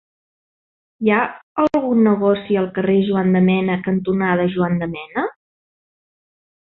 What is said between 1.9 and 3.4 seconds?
negoci al carrer Juan